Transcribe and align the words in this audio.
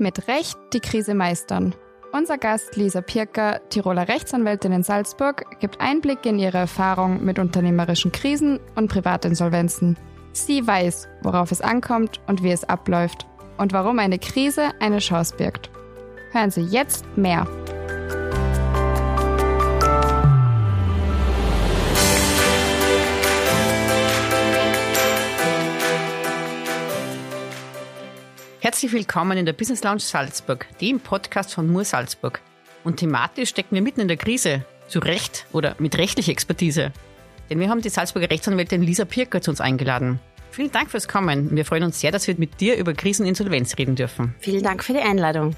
Mit 0.00 0.28
Recht 0.28 0.56
die 0.72 0.80
Krise 0.80 1.14
meistern. 1.14 1.74
Unser 2.12 2.38
Gast 2.38 2.74
Lisa 2.74 3.02
Pirker, 3.02 3.60
Tiroler 3.68 4.08
Rechtsanwältin 4.08 4.72
in 4.72 4.82
Salzburg, 4.82 5.60
gibt 5.60 5.78
Einblicke 5.78 6.30
in 6.30 6.38
ihre 6.38 6.56
Erfahrung 6.56 7.22
mit 7.22 7.38
unternehmerischen 7.38 8.10
Krisen 8.10 8.60
und 8.76 8.88
Privatinsolvenzen. 8.88 9.98
Sie 10.32 10.66
weiß, 10.66 11.06
worauf 11.22 11.52
es 11.52 11.60
ankommt 11.60 12.18
und 12.28 12.42
wie 12.42 12.50
es 12.50 12.64
abläuft 12.64 13.26
und 13.58 13.74
warum 13.74 13.98
eine 13.98 14.18
Krise 14.18 14.70
eine 14.80 15.00
Chance 15.00 15.36
birgt. 15.36 15.70
Hören 16.32 16.50
Sie 16.50 16.62
jetzt 16.62 17.04
mehr. 17.18 17.46
Herzlich 28.70 28.92
willkommen 28.92 29.36
in 29.36 29.46
der 29.46 29.52
Business 29.52 29.82
Lounge 29.82 29.98
Salzburg, 29.98 30.64
dem 30.80 31.00
Podcast 31.00 31.52
von 31.52 31.66
Mur 31.66 31.84
Salzburg. 31.84 32.40
Und 32.84 32.98
thematisch 32.98 33.48
stecken 33.48 33.74
wir 33.74 33.82
mitten 33.82 34.00
in 34.00 34.06
der 34.06 34.16
Krise, 34.16 34.64
zu 34.86 35.00
Recht 35.00 35.44
oder 35.50 35.74
mit 35.80 35.98
rechtlicher 35.98 36.30
Expertise. 36.30 36.92
Denn 37.50 37.58
wir 37.58 37.68
haben 37.68 37.80
die 37.80 37.88
Salzburger 37.88 38.30
Rechtsanwältin 38.30 38.82
Lisa 38.82 39.04
Pirker 39.04 39.42
zu 39.42 39.50
uns 39.50 39.60
eingeladen. 39.60 40.20
Vielen 40.52 40.70
Dank 40.70 40.88
fürs 40.88 41.08
Kommen. 41.08 41.50
Wir 41.50 41.64
freuen 41.64 41.82
uns 41.82 41.98
sehr, 41.98 42.12
dass 42.12 42.28
wir 42.28 42.36
mit 42.38 42.60
dir 42.60 42.76
über 42.76 42.94
Kriseninsolvenz 42.94 43.76
reden 43.76 43.96
dürfen. 43.96 44.36
Vielen 44.38 44.62
Dank 44.62 44.84
für 44.84 44.92
die 44.92 45.00
Einladung. 45.00 45.56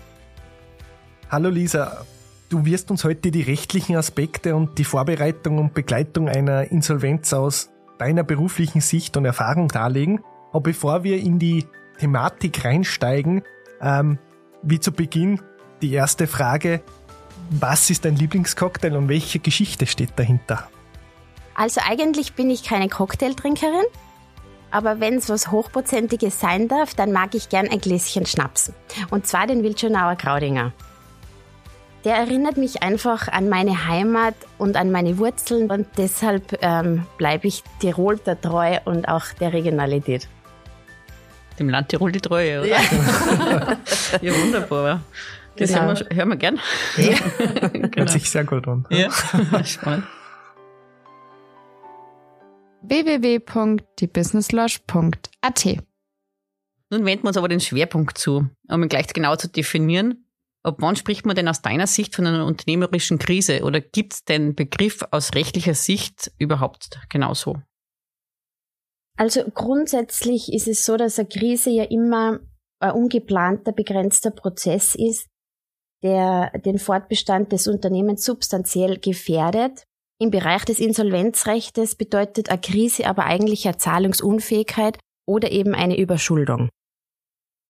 Hallo 1.30 1.50
Lisa, 1.50 2.06
du 2.48 2.64
wirst 2.64 2.90
uns 2.90 3.04
heute 3.04 3.30
die 3.30 3.42
rechtlichen 3.42 3.94
Aspekte 3.94 4.56
und 4.56 4.78
die 4.78 4.84
Vorbereitung 4.84 5.58
und 5.58 5.74
Begleitung 5.74 6.30
einer 6.30 6.72
Insolvenz 6.72 7.34
aus 7.34 7.68
deiner 7.98 8.24
beruflichen 8.24 8.80
Sicht 8.80 9.18
und 9.18 9.26
Erfahrung 9.26 9.68
darlegen. 9.68 10.24
Aber 10.50 10.62
bevor 10.62 11.04
wir 11.04 11.18
in 11.18 11.38
die 11.38 11.66
Thematik 11.98 12.64
reinsteigen, 12.64 13.42
ähm, 13.80 14.18
wie 14.62 14.80
zu 14.80 14.92
Beginn 14.92 15.40
die 15.80 15.92
erste 15.92 16.26
Frage, 16.26 16.82
was 17.50 17.90
ist 17.90 18.04
dein 18.04 18.16
Lieblingscocktail 18.16 18.96
und 18.96 19.08
welche 19.08 19.38
Geschichte 19.38 19.86
steht 19.86 20.12
dahinter? 20.16 20.68
Also 21.54 21.80
eigentlich 21.86 22.34
bin 22.34 22.50
ich 22.50 22.62
keine 22.64 22.88
Cocktailtrinkerin, 22.88 23.84
aber 24.70 25.00
wenn 25.00 25.16
es 25.16 25.28
was 25.28 25.50
Hochprozentiges 25.50 26.40
sein 26.40 26.66
darf, 26.66 26.94
dann 26.94 27.12
mag 27.12 27.34
ich 27.34 27.50
gern 27.50 27.68
ein 27.68 27.80
Gläschen 27.80 28.24
Schnaps. 28.24 28.72
Und 29.10 29.26
zwar 29.26 29.46
den 29.46 29.62
Wildschönauer 29.62 30.16
Graudinger. 30.16 30.72
Der 32.04 32.16
erinnert 32.16 32.56
mich 32.56 32.82
einfach 32.82 33.28
an 33.28 33.48
meine 33.48 33.86
Heimat 33.86 34.34
und 34.58 34.76
an 34.76 34.90
meine 34.90 35.18
Wurzeln 35.18 35.70
und 35.70 35.86
deshalb 35.98 36.58
ähm, 36.60 37.06
bleibe 37.16 37.46
ich 37.46 37.62
Tirol 37.80 38.16
der 38.16 38.40
treu 38.40 38.78
und 38.84 39.06
auch 39.08 39.26
der 39.38 39.52
Regionalität. 39.52 40.26
Dem 41.58 41.68
Land 41.68 41.88
Tirol 41.88 42.12
die 42.12 42.20
Treue, 42.20 42.60
oder? 42.60 42.68
Ja, 42.68 42.80
ja 44.22 44.32
wunderbar. 44.34 45.02
Das 45.56 45.70
genau. 45.70 45.82
hören, 45.82 46.06
wir, 46.08 46.16
hören 46.16 46.28
wir 46.30 46.36
gern. 46.36 46.58
Ja. 46.96 47.18
genau. 47.68 47.96
Hört 47.96 48.10
sich 48.10 48.30
sehr 48.30 48.44
gut 48.44 48.66
an. 48.66 48.86
Ja, 48.90 49.10
spannend. 49.64 50.06
www.diebusinesslodge.at 52.82 55.64
Nun 56.90 57.04
wenden 57.04 57.24
wir 57.24 57.28
uns 57.28 57.36
aber 57.36 57.48
den 57.48 57.60
Schwerpunkt 57.60 58.18
zu, 58.18 58.48
um 58.68 58.82
ihn 58.82 58.88
gleich 58.88 59.06
genau 59.08 59.36
zu 59.36 59.48
definieren. 59.48 60.24
Ab 60.64 60.76
wann 60.78 60.96
spricht 60.96 61.26
man 61.26 61.34
denn 61.34 61.48
aus 61.48 61.60
deiner 61.60 61.86
Sicht 61.86 62.14
von 62.14 62.26
einer 62.26 62.46
unternehmerischen 62.46 63.18
Krise 63.18 63.64
oder 63.64 63.80
gibt 63.80 64.14
es 64.14 64.24
den 64.24 64.54
Begriff 64.54 65.04
aus 65.10 65.34
rechtlicher 65.34 65.74
Sicht 65.74 66.30
überhaupt 66.38 67.00
genauso? 67.08 67.60
Also 69.18 69.42
grundsätzlich 69.54 70.52
ist 70.52 70.68
es 70.68 70.84
so, 70.84 70.96
dass 70.96 71.18
eine 71.18 71.28
Krise 71.28 71.70
ja 71.70 71.84
immer 71.84 72.40
ein 72.80 72.92
ungeplanter, 72.92 73.72
begrenzter 73.72 74.30
Prozess 74.30 74.94
ist, 74.94 75.28
der 76.02 76.50
den 76.64 76.78
Fortbestand 76.78 77.52
des 77.52 77.68
Unternehmens 77.68 78.24
substanziell 78.24 78.98
gefährdet. 78.98 79.84
Im 80.20 80.30
Bereich 80.30 80.64
des 80.64 80.78
Insolvenzrechtes 80.80 81.94
bedeutet 81.94 82.50
eine 82.50 82.60
Krise 82.60 83.06
aber 83.06 83.24
eigentlich 83.24 83.66
eine 83.66 83.76
Zahlungsunfähigkeit 83.76 84.98
oder 85.26 85.50
eben 85.50 85.74
eine 85.74 85.98
Überschuldung. 85.98 86.68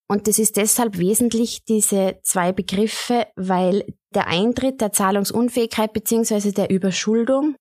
Und 0.09 0.29
das 0.29 0.39
ist 0.39 0.59
deshalb 0.59 0.99
wesentlich, 0.99 1.65
diese 1.65 2.19
zwei 2.23 2.53
Begriffe, 2.53 3.27
weil 3.35 3.85
der 4.15 4.27
Eintritt 4.27 4.81
der 4.83 4.93
Zahlungsunfähigkeit 4.93 5.93
bzw. 5.95 6.53
der 6.53 6.71
Überschuldung 6.71 7.57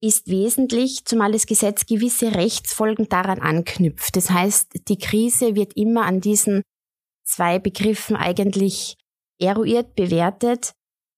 ist 0.00 0.28
wesentlich, 0.28 1.04
zumal 1.04 1.32
das 1.32 1.46
Gesetz 1.46 1.86
gewisse 1.86 2.34
Rechtsfolgen 2.34 3.08
daran 3.08 3.40
anknüpft. 3.40 4.16
Das 4.16 4.30
heißt, 4.30 4.88
die 4.88 4.98
Krise 4.98 5.56
wird 5.56 5.76
immer 5.76 6.04
an 6.06 6.20
diesen 6.20 6.62
zwei 7.24 7.58
Begriffen 7.58 8.16
eigentlich 8.16 8.96
eruiert, 9.40 9.94
bewertet 9.94 10.72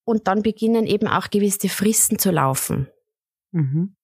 und 0.05 0.27
dann 0.27 0.43
beginnen 0.43 0.87
eben 0.87 1.09
auch 1.09 1.31
gewisse 1.31 1.69
Fristen 1.69 2.19
zu 2.19 2.31
laufen. 2.31 2.89
Mhm. 3.53 3.97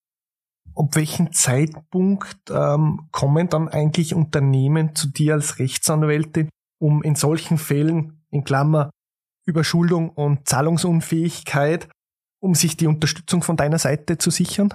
Ab 0.74 0.94
welchem 0.94 1.32
Zeitpunkt 1.32 2.50
ähm, 2.50 3.08
kommen 3.10 3.48
dann 3.48 3.68
eigentlich 3.68 4.14
Unternehmen 4.14 4.94
zu 4.94 5.08
dir 5.08 5.34
als 5.34 5.58
Rechtsanwältin, 5.58 6.50
um 6.78 7.02
in 7.02 7.14
solchen 7.14 7.56
Fällen, 7.56 8.24
in 8.30 8.44
Klammer, 8.44 8.90
Überschuldung 9.46 10.10
und 10.10 10.46
Zahlungsunfähigkeit, 10.46 11.88
um 12.46 12.54
sich 12.54 12.76
die 12.76 12.86
Unterstützung 12.86 13.42
von 13.42 13.56
deiner 13.56 13.78
Seite 13.78 14.16
zu 14.16 14.30
sichern? 14.30 14.72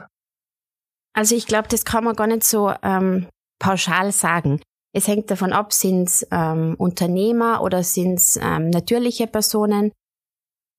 Also 1.13 1.35
ich 1.35 1.47
glaube, 1.47 1.67
das 1.69 1.85
kann 1.85 2.03
man 2.03 2.15
gar 2.15 2.27
nicht 2.27 2.43
so 2.43 2.71
ähm, 2.83 3.27
pauschal 3.59 4.11
sagen. 4.11 4.61
Es 4.93 5.07
hängt 5.07 5.31
davon 5.31 5.53
ab, 5.53 5.73
sind 5.73 6.09
es 6.09 6.27
ähm, 6.31 6.75
Unternehmer 6.77 7.61
oder 7.63 7.83
sind 7.83 8.19
es 8.19 8.37
ähm, 8.37 8.69
natürliche 8.69 9.25
Personen, 9.25 9.91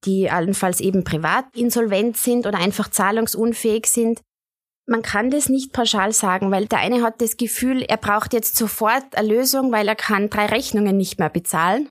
die 0.05 0.31
allenfalls 0.31 0.81
eben 0.81 1.03
privat 1.03 1.47
insolvent 1.57 2.17
sind 2.17 2.47
oder 2.47 2.59
einfach 2.59 2.91
zahlungsunfähig 2.91 3.87
sind. 3.87 4.21
Man 4.87 5.03
kann 5.03 5.31
das 5.31 5.49
nicht 5.49 5.73
pauschal 5.73 6.13
sagen, 6.13 6.51
weil 6.51 6.67
der 6.67 6.81
eine 6.81 7.03
hat 7.03 7.23
das 7.23 7.37
Gefühl, 7.37 7.83
er 7.83 7.97
braucht 7.97 8.33
jetzt 8.33 8.57
sofort 8.57 9.17
eine 9.17 9.29
Lösung, 9.29 9.73
weil 9.73 9.89
er 9.89 9.97
kann 9.97 10.29
drei 10.29 10.47
Rechnungen 10.47 10.97
nicht 10.97 11.19
mehr 11.19 11.31
bezahlen. 11.31 11.89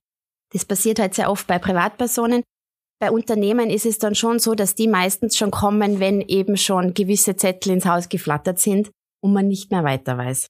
Das 0.53 0.65
passiert 0.65 0.99
halt 0.99 1.15
sehr 1.15 1.31
oft 1.31 1.47
bei 1.47 1.57
Privatpersonen. 1.57 2.43
Bei 3.01 3.09
Unternehmen 3.09 3.71
ist 3.71 3.87
es 3.87 3.97
dann 3.97 4.13
schon 4.13 4.37
so, 4.37 4.53
dass 4.53 4.75
die 4.75 4.87
meistens 4.87 5.35
schon 5.35 5.49
kommen, 5.49 5.99
wenn 5.99 6.21
eben 6.21 6.55
schon 6.55 6.93
gewisse 6.93 7.35
Zettel 7.35 7.71
ins 7.71 7.87
Haus 7.87 8.09
geflattert 8.09 8.59
sind 8.59 8.91
und 9.23 9.33
man 9.33 9.47
nicht 9.47 9.71
mehr 9.71 9.83
weiter 9.83 10.19
weiß. 10.19 10.45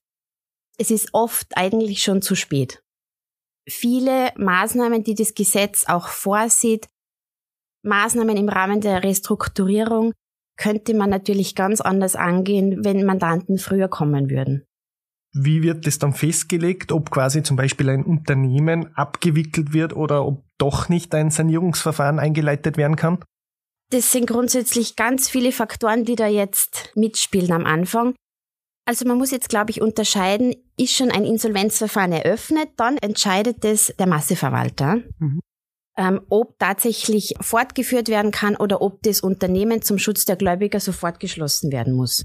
Es 0.76 0.90
ist 0.90 1.14
oft 1.14 1.46
eigentlich 1.56 2.02
schon 2.02 2.20
zu 2.20 2.34
spät. 2.34 2.82
Viele 3.66 4.32
Maßnahmen, 4.36 5.02
die 5.02 5.14
das 5.14 5.32
Gesetz 5.32 5.86
auch 5.88 6.08
vorsieht, 6.08 6.88
Maßnahmen 7.84 8.36
im 8.36 8.50
Rahmen 8.50 8.82
der 8.82 9.02
Restrukturierung, 9.02 10.12
könnte 10.58 10.92
man 10.92 11.08
natürlich 11.08 11.54
ganz 11.54 11.80
anders 11.80 12.16
angehen, 12.16 12.84
wenn 12.84 13.06
Mandanten 13.06 13.56
früher 13.56 13.88
kommen 13.88 14.28
würden. 14.28 14.66
Wie 15.34 15.62
wird 15.62 15.86
das 15.86 15.98
dann 15.98 16.12
festgelegt, 16.12 16.92
ob 16.92 17.10
quasi 17.10 17.42
zum 17.42 17.56
Beispiel 17.56 17.88
ein 17.88 18.04
Unternehmen 18.04 18.94
abgewickelt 18.96 19.72
wird 19.72 19.96
oder 19.96 20.26
ob 20.26 20.44
doch 20.58 20.88
nicht 20.90 21.14
ein 21.14 21.30
Sanierungsverfahren 21.30 22.18
eingeleitet 22.18 22.76
werden 22.76 22.96
kann? 22.96 23.24
Das 23.90 24.12
sind 24.12 24.26
grundsätzlich 24.26 24.96
ganz 24.96 25.28
viele 25.28 25.52
Faktoren, 25.52 26.04
die 26.04 26.16
da 26.16 26.26
jetzt 26.26 26.90
mitspielen 26.94 27.52
am 27.52 27.66
Anfang. 27.66 28.14
Also 28.84 29.06
man 29.06 29.16
muss 29.16 29.30
jetzt, 29.30 29.48
glaube 29.48 29.70
ich, 29.70 29.80
unterscheiden, 29.80 30.54
ist 30.76 30.94
schon 30.94 31.10
ein 31.10 31.24
Insolvenzverfahren 31.24 32.12
eröffnet, 32.12 32.70
dann 32.76 32.98
entscheidet 32.98 33.64
es 33.64 33.94
der 33.98 34.06
Masseverwalter, 34.06 34.96
mhm. 35.18 35.40
ähm, 35.96 36.20
ob 36.28 36.58
tatsächlich 36.58 37.34
fortgeführt 37.40 38.08
werden 38.08 38.32
kann 38.32 38.56
oder 38.56 38.82
ob 38.82 39.02
das 39.02 39.20
Unternehmen 39.20 39.82
zum 39.82 39.98
Schutz 39.98 40.24
der 40.24 40.36
Gläubiger 40.36 40.80
sofort 40.80 41.20
geschlossen 41.20 41.70
werden 41.70 41.94
muss. 41.94 42.24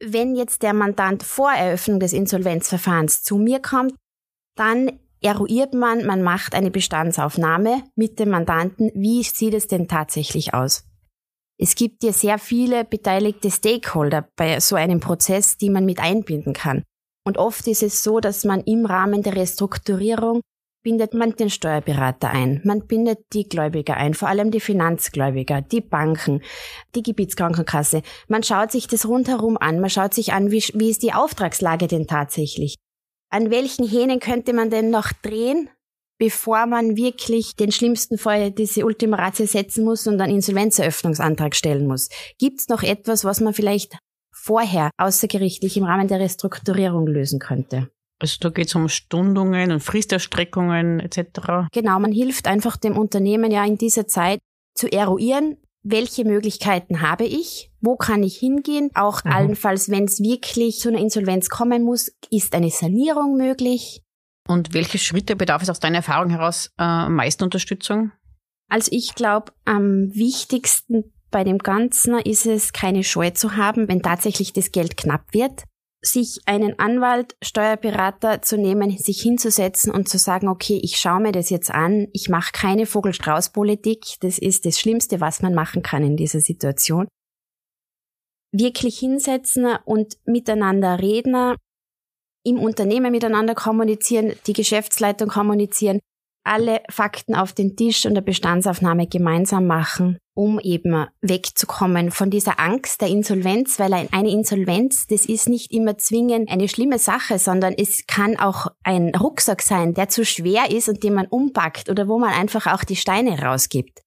Wenn 0.00 0.36
jetzt 0.36 0.62
der 0.62 0.74
Mandant 0.74 1.22
vor 1.22 1.50
Eröffnung 1.52 1.98
des 1.98 2.12
Insolvenzverfahrens 2.12 3.22
zu 3.22 3.36
mir 3.36 3.60
kommt, 3.60 3.94
dann 4.56 5.00
eruiert 5.20 5.74
man, 5.74 6.06
man 6.06 6.22
macht 6.22 6.54
eine 6.54 6.70
Bestandsaufnahme 6.70 7.82
mit 7.96 8.18
dem 8.18 8.30
Mandanten. 8.30 8.90
Wie 8.94 9.22
sieht 9.22 9.54
es 9.54 9.66
denn 9.66 9.88
tatsächlich 9.88 10.54
aus? 10.54 10.84
Es 11.60 11.74
gibt 11.74 12.04
ja 12.04 12.12
sehr 12.12 12.38
viele 12.38 12.84
beteiligte 12.84 13.50
Stakeholder 13.50 14.28
bei 14.36 14.60
so 14.60 14.76
einem 14.76 15.00
Prozess, 15.00 15.56
die 15.56 15.70
man 15.70 15.84
mit 15.84 15.98
einbinden 15.98 16.52
kann. 16.52 16.84
Und 17.26 17.36
oft 17.36 17.66
ist 17.66 17.82
es 17.82 18.04
so, 18.04 18.20
dass 18.20 18.44
man 18.44 18.62
im 18.62 18.86
Rahmen 18.86 19.22
der 19.22 19.34
Restrukturierung 19.34 20.40
bindet 20.82 21.14
man 21.14 21.32
den 21.32 21.50
Steuerberater 21.50 22.30
ein, 22.30 22.60
man 22.64 22.86
bindet 22.86 23.18
die 23.32 23.48
Gläubiger 23.48 23.96
ein, 23.96 24.14
vor 24.14 24.28
allem 24.28 24.50
die 24.50 24.60
Finanzgläubiger, 24.60 25.60
die 25.60 25.80
Banken, 25.80 26.42
die 26.94 27.02
Gebietskrankenkasse. 27.02 28.02
Man 28.28 28.42
schaut 28.42 28.72
sich 28.72 28.86
das 28.86 29.06
rundherum 29.06 29.56
an, 29.58 29.80
man 29.80 29.90
schaut 29.90 30.14
sich 30.14 30.32
an, 30.32 30.50
wie, 30.50 30.62
wie 30.74 30.90
ist 30.90 31.02
die 31.02 31.12
Auftragslage 31.12 31.86
denn 31.86 32.06
tatsächlich? 32.06 32.76
An 33.30 33.50
welchen 33.50 33.86
Hähnen 33.86 34.20
könnte 34.20 34.52
man 34.52 34.70
denn 34.70 34.90
noch 34.90 35.12
drehen, 35.12 35.68
bevor 36.18 36.66
man 36.66 36.96
wirklich 36.96 37.56
den 37.56 37.72
schlimmsten 37.72 38.18
Fall, 38.18 38.50
diese 38.50 38.84
Ultima 38.84 39.16
Ratio 39.16 39.46
setzen 39.46 39.84
muss 39.84 40.06
und 40.06 40.20
einen 40.20 40.36
Insolvenzeröffnungsantrag 40.36 41.54
stellen 41.54 41.86
muss? 41.86 42.08
Gibt 42.38 42.60
es 42.60 42.68
noch 42.68 42.82
etwas, 42.82 43.24
was 43.24 43.40
man 43.40 43.54
vielleicht 43.54 43.98
vorher 44.32 44.90
außergerichtlich 44.96 45.76
im 45.76 45.84
Rahmen 45.84 46.08
der 46.08 46.20
Restrukturierung 46.20 47.06
lösen 47.06 47.38
könnte? 47.38 47.90
Also 48.20 48.36
da 48.40 48.50
geht 48.50 48.68
es 48.68 48.74
um 48.74 48.88
Stundungen 48.88 49.70
und 49.70 49.80
Fristerstreckungen 49.80 51.00
etc. 51.00 51.70
Genau, 51.72 51.98
man 52.00 52.12
hilft 52.12 52.48
einfach 52.48 52.76
dem 52.76 52.96
Unternehmen 52.96 53.50
ja 53.50 53.64
in 53.64 53.78
dieser 53.78 54.06
Zeit 54.06 54.40
zu 54.74 54.90
eruieren, 54.90 55.56
welche 55.82 56.24
Möglichkeiten 56.24 57.00
habe 57.00 57.24
ich, 57.24 57.70
wo 57.80 57.96
kann 57.96 58.22
ich 58.22 58.36
hingehen, 58.36 58.90
auch 58.94 59.24
mhm. 59.24 59.32
allenfalls, 59.32 59.90
wenn 59.90 60.04
es 60.04 60.20
wirklich 60.20 60.80
zu 60.80 60.88
einer 60.88 60.98
Insolvenz 60.98 61.48
kommen 61.48 61.82
muss, 61.84 62.12
ist 62.30 62.54
eine 62.54 62.70
Sanierung 62.70 63.36
möglich. 63.36 64.02
Und 64.48 64.74
welche 64.74 64.98
Schritte 64.98 65.36
bedarf 65.36 65.62
es 65.62 65.70
aus 65.70 65.80
deiner 65.80 65.98
Erfahrung 65.98 66.30
heraus 66.30 66.72
äh, 66.78 67.08
meisten 67.08 67.44
Unterstützung? 67.44 68.12
Also 68.68 68.90
ich 68.92 69.14
glaube, 69.14 69.52
am 69.64 70.14
wichtigsten 70.14 71.12
bei 71.30 71.44
dem 71.44 71.58
Ganzen 71.58 72.18
ist 72.18 72.46
es, 72.46 72.72
keine 72.72 73.04
Scheu 73.04 73.30
zu 73.30 73.56
haben, 73.56 73.88
wenn 73.88 74.02
tatsächlich 74.02 74.52
das 74.52 74.72
Geld 74.72 74.96
knapp 74.96 75.32
wird, 75.32 75.64
sich 76.00 76.40
einen 76.46 76.78
Anwalt, 76.78 77.36
Steuerberater 77.42 78.42
zu 78.42 78.56
nehmen, 78.56 78.96
sich 78.96 79.20
hinzusetzen 79.20 79.92
und 79.92 80.08
zu 80.08 80.18
sagen, 80.18 80.48
okay, 80.48 80.80
ich 80.82 80.96
schaue 80.96 81.20
mir 81.20 81.32
das 81.32 81.50
jetzt 81.50 81.70
an, 81.70 82.08
ich 82.12 82.28
mache 82.28 82.52
keine 82.52 82.86
Vogelstrauß-Politik, 82.86 84.04
das 84.20 84.38
ist 84.38 84.64
das 84.64 84.78
Schlimmste, 84.78 85.20
was 85.20 85.42
man 85.42 85.54
machen 85.54 85.82
kann 85.82 86.04
in 86.04 86.16
dieser 86.16 86.40
Situation. 86.40 87.08
Wirklich 88.52 88.98
hinsetzen 88.98 89.76
und 89.84 90.16
miteinander 90.24 91.00
reden, 91.00 91.56
im 92.44 92.58
Unternehmen 92.58 93.10
miteinander 93.10 93.54
kommunizieren, 93.54 94.32
die 94.46 94.52
Geschäftsleitung 94.52 95.28
kommunizieren, 95.28 96.00
alle 96.48 96.80
Fakten 96.90 97.34
auf 97.34 97.52
den 97.52 97.76
Tisch 97.76 98.04
und 98.06 98.12
eine 98.12 98.22
Bestandsaufnahme 98.22 99.06
gemeinsam 99.06 99.66
machen, 99.66 100.18
um 100.34 100.58
eben 100.60 101.06
wegzukommen 101.20 102.10
von 102.10 102.30
dieser 102.30 102.58
Angst 102.58 103.00
der 103.00 103.08
Insolvenz, 103.08 103.78
weil 103.78 103.92
eine 103.92 104.30
Insolvenz, 104.30 105.06
das 105.06 105.26
ist 105.26 105.48
nicht 105.48 105.72
immer 105.72 105.98
zwingend 105.98 106.50
eine 106.50 106.68
schlimme 106.68 106.98
Sache, 106.98 107.38
sondern 107.38 107.74
es 107.74 108.06
kann 108.06 108.38
auch 108.38 108.68
ein 108.82 109.14
Rucksack 109.14 109.62
sein, 109.62 109.94
der 109.94 110.08
zu 110.08 110.24
schwer 110.24 110.70
ist 110.70 110.88
und 110.88 111.02
den 111.02 111.14
man 111.14 111.26
umpackt 111.26 111.90
oder 111.90 112.08
wo 112.08 112.18
man 112.18 112.30
einfach 112.30 112.66
auch 112.66 112.84
die 112.84 112.96
Steine 112.96 113.40
rausgibt. 113.42 114.00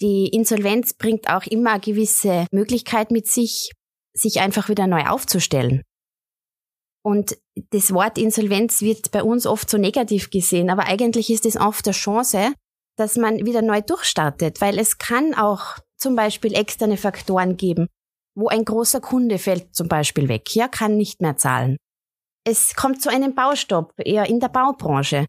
Die 0.00 0.28
Insolvenz 0.28 0.94
bringt 0.94 1.28
auch 1.28 1.44
immer 1.46 1.72
eine 1.72 1.80
gewisse 1.80 2.46
Möglichkeit 2.52 3.10
mit 3.10 3.26
sich, 3.26 3.72
sich 4.14 4.40
einfach 4.40 4.68
wieder 4.68 4.86
neu 4.86 5.06
aufzustellen. 5.06 5.82
Und 7.04 7.38
das 7.70 7.92
Wort 7.92 8.18
Insolvenz 8.18 8.82
wird 8.82 9.10
bei 9.10 9.22
uns 9.22 9.46
oft 9.46 9.70
so 9.70 9.78
negativ 9.78 10.30
gesehen, 10.30 10.70
aber 10.70 10.86
eigentlich 10.86 11.30
ist 11.30 11.46
es 11.46 11.56
oft 11.56 11.86
eine 11.86 11.94
Chance, 11.94 12.52
dass 12.96 13.16
man 13.16 13.46
wieder 13.46 13.62
neu 13.62 13.80
durchstartet, 13.80 14.60
weil 14.60 14.78
es 14.78 14.98
kann 14.98 15.34
auch 15.34 15.78
zum 15.96 16.16
Beispiel 16.16 16.54
externe 16.54 16.96
Faktoren 16.96 17.56
geben, 17.56 17.88
wo 18.34 18.48
ein 18.48 18.64
großer 18.64 19.00
Kunde 19.00 19.38
fällt 19.38 19.74
zum 19.74 19.88
Beispiel 19.88 20.28
weg, 20.28 20.54
ja, 20.54 20.68
kann 20.68 20.96
nicht 20.96 21.20
mehr 21.20 21.36
zahlen. 21.36 21.76
Es 22.44 22.74
kommt 22.74 23.02
zu 23.02 23.10
einem 23.10 23.34
Baustopp, 23.34 23.92
eher 23.98 24.26
in 24.26 24.40
der 24.40 24.48
Baubranche. 24.48 25.26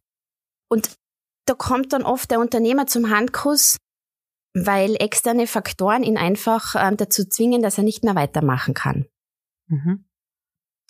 Und 0.69 0.95
da 1.45 1.53
kommt 1.53 1.93
dann 1.93 2.03
oft 2.03 2.31
der 2.31 2.39
Unternehmer 2.39 2.87
zum 2.87 3.09
Handkuss, 3.09 3.77
weil 4.53 4.95
externe 4.95 5.47
Faktoren 5.47 6.03
ihn 6.03 6.17
einfach 6.17 6.75
äh, 6.75 6.95
dazu 6.95 7.25
zwingen, 7.25 7.61
dass 7.61 7.77
er 7.77 7.83
nicht 7.83 8.03
mehr 8.03 8.15
weitermachen 8.15 8.73
kann. 8.73 9.07
Mhm. 9.67 10.05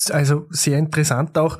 Also 0.09 0.47
sehr 0.49 0.77
interessant 0.77 1.37
auch 1.37 1.59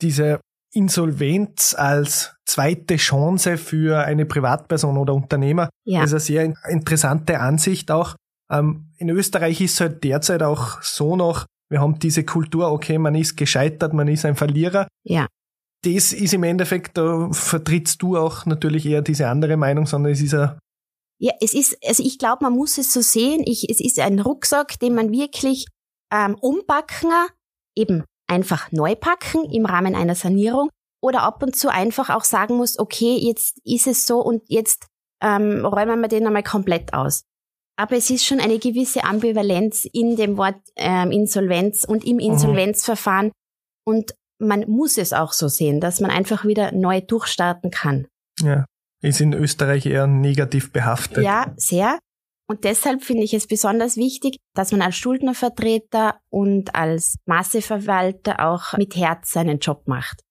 diese 0.00 0.40
Insolvenz 0.72 1.74
als 1.76 2.34
zweite 2.46 2.96
Chance 2.96 3.56
für 3.56 4.04
eine 4.04 4.24
Privatperson 4.24 4.96
oder 4.96 5.14
Unternehmer. 5.14 5.68
Ja. 5.84 6.00
Das 6.00 6.12
ist 6.12 6.30
eine 6.30 6.54
sehr 6.54 6.70
interessante 6.70 7.40
Ansicht 7.40 7.90
auch. 7.90 8.14
Ähm, 8.50 8.92
in 8.98 9.08
Österreich 9.10 9.60
ist 9.60 9.74
es 9.74 9.80
halt 9.80 10.04
derzeit 10.04 10.42
auch 10.42 10.80
so 10.82 11.16
noch, 11.16 11.46
wir 11.70 11.80
haben 11.80 11.98
diese 11.98 12.24
Kultur, 12.24 12.70
okay, 12.70 12.98
man 12.98 13.14
ist 13.14 13.36
gescheitert, 13.36 13.92
man 13.92 14.08
ist 14.08 14.24
ein 14.24 14.36
Verlierer. 14.36 14.88
Ja. 15.04 15.26
Das 15.82 16.12
ist 16.12 16.34
im 16.34 16.42
Endeffekt, 16.42 16.98
da 16.98 17.28
vertrittst 17.32 18.02
du 18.02 18.16
auch 18.16 18.46
natürlich 18.46 18.86
eher 18.86 19.02
diese 19.02 19.28
andere 19.28 19.56
Meinung, 19.56 19.86
sondern 19.86 20.12
es 20.12 20.20
ist 20.20 20.32
ja 20.32 20.58
ja, 21.22 21.34
es 21.42 21.52
ist, 21.52 21.76
also 21.86 22.02
ich 22.02 22.18
glaube, 22.18 22.44
man 22.44 22.54
muss 22.54 22.78
es 22.78 22.94
so 22.94 23.02
sehen. 23.02 23.42
Ich, 23.44 23.68
es 23.68 23.78
ist 23.78 23.98
ein 23.98 24.20
Rucksack, 24.20 24.78
den 24.78 24.94
man 24.94 25.12
wirklich 25.12 25.66
ähm, 26.10 26.34
umbacken 26.40 27.10
eben 27.80 28.04
einfach 28.28 28.70
neu 28.72 28.94
packen 28.94 29.44
im 29.50 29.66
Rahmen 29.66 29.94
einer 29.94 30.14
Sanierung 30.14 30.70
oder 31.02 31.22
ab 31.22 31.42
und 31.42 31.56
zu 31.56 31.68
einfach 31.68 32.10
auch 32.10 32.24
sagen 32.24 32.56
muss, 32.56 32.78
okay, 32.78 33.16
jetzt 33.16 33.58
ist 33.64 33.86
es 33.86 34.06
so 34.06 34.20
und 34.20 34.42
jetzt 34.48 34.86
ähm, 35.22 35.64
räumen 35.64 36.00
wir 36.00 36.08
den 36.08 36.26
einmal 36.26 36.42
komplett 36.42 36.92
aus. 36.94 37.22
Aber 37.76 37.96
es 37.96 38.10
ist 38.10 38.26
schon 38.26 38.40
eine 38.40 38.58
gewisse 38.58 39.04
Ambivalenz 39.04 39.86
in 39.90 40.16
dem 40.16 40.36
Wort 40.36 40.60
ähm, 40.76 41.10
Insolvenz 41.10 41.84
und 41.84 42.04
im 42.04 42.16
mhm. 42.16 42.32
Insolvenzverfahren. 42.32 43.32
Und 43.86 44.14
man 44.38 44.68
muss 44.68 44.98
es 44.98 45.12
auch 45.12 45.32
so 45.32 45.48
sehen, 45.48 45.80
dass 45.80 46.00
man 46.00 46.10
einfach 46.10 46.44
wieder 46.44 46.72
neu 46.72 47.00
durchstarten 47.00 47.70
kann. 47.70 48.06
Ja, 48.40 48.66
ist 49.02 49.20
in 49.20 49.32
Österreich 49.32 49.86
eher 49.86 50.06
negativ 50.06 50.72
behaftet. 50.72 51.24
Ja, 51.24 51.52
sehr. 51.56 51.98
Und 52.50 52.64
deshalb 52.64 53.04
finde 53.04 53.22
ich 53.22 53.32
es 53.32 53.46
besonders 53.46 53.96
wichtig, 53.96 54.38
dass 54.56 54.72
man 54.72 54.82
als 54.82 54.96
Schuldnervertreter 54.96 56.18
und 56.30 56.74
als 56.74 57.14
Masseverwalter 57.24 58.44
auch 58.44 58.76
mit 58.76 58.96
Herz 58.96 59.30
seinen 59.30 59.60
Job 59.60 59.86
macht. 59.86 60.22